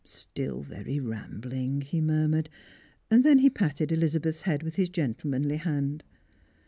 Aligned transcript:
"Still 0.03 0.61
very 0.61 0.99
rambling," 0.99 1.81
he 1.81 2.01
murmured, 2.01 2.49
and 3.11 3.23
then 3.23 3.37
he 3.37 3.51
patted 3.51 3.91
Elizabeth's 3.91 4.41
head 4.41 4.63
with 4.63 4.73
his 4.75 4.89
gentle 4.89 5.29
manly 5.29 5.57
hand. 5.57 6.03